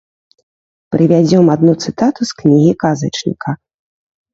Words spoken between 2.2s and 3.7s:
з кнігі казачніка.